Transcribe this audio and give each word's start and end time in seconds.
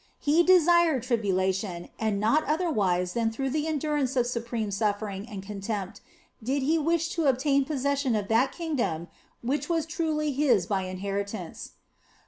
He 0.19 0.41
desired 0.41 1.03
tribulation, 1.03 1.89
and 1.99 2.19
not 2.19 2.43
otherwise 2.45 3.13
than 3.13 3.29
through 3.29 3.51
the 3.51 3.67
endurance 3.67 4.15
of 4.15 4.25
supreme 4.25 4.71
suffering 4.71 5.29
and 5.29 5.45
con 5.45 5.61
tempt 5.61 6.01
did 6.41 6.63
He 6.63 6.79
wish 6.79 7.09
to 7.09 7.25
obtain 7.27 7.65
possession 7.65 8.15
of 8.15 8.27
that 8.27 8.51
kingdom 8.51 9.09
which 9.43 9.69
was 9.69 9.85
truly 9.85 10.31
His 10.31 10.65
by 10.65 10.85
inheritance. 10.85 11.73